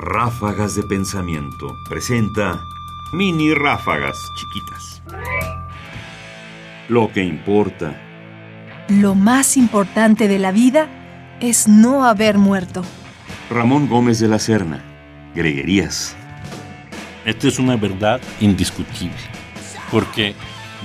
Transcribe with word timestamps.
Ráfagas 0.00 0.76
de 0.76 0.84
Pensamiento 0.84 1.76
presenta 1.88 2.64
mini 3.12 3.52
ráfagas 3.52 4.16
chiquitas. 4.36 5.02
Lo 6.88 7.12
que 7.12 7.24
importa. 7.24 8.00
Lo 8.88 9.16
más 9.16 9.56
importante 9.56 10.28
de 10.28 10.38
la 10.38 10.52
vida 10.52 10.88
es 11.40 11.66
no 11.66 12.04
haber 12.04 12.38
muerto. 12.38 12.84
Ramón 13.50 13.88
Gómez 13.88 14.20
de 14.20 14.28
la 14.28 14.38
Serna, 14.38 14.84
Greguerías. 15.34 16.16
Esta 17.24 17.48
es 17.48 17.58
una 17.58 17.74
verdad 17.74 18.20
indiscutible. 18.40 19.18
Porque, 19.90 20.36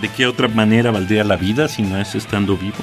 ¿de 0.00 0.08
qué 0.08 0.26
otra 0.26 0.48
manera 0.48 0.90
valdría 0.90 1.22
la 1.22 1.36
vida 1.36 1.68
si 1.68 1.82
no 1.82 1.98
es 1.98 2.14
estando 2.14 2.56
vivo? 2.56 2.82